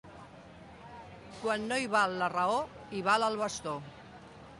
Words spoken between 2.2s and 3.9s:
la raó hi val el bastó.